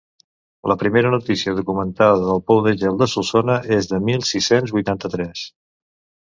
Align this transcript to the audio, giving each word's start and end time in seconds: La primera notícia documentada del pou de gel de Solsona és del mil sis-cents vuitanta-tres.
La 0.69 0.75
primera 0.83 1.09
notícia 1.15 1.53
documentada 1.59 2.23
del 2.29 2.41
pou 2.47 2.63
de 2.69 2.73
gel 2.85 2.97
de 3.03 3.09
Solsona 3.13 3.59
és 3.77 3.91
del 3.93 4.03
mil 4.09 4.25
sis-cents 4.31 4.75
vuitanta-tres. 4.79 5.47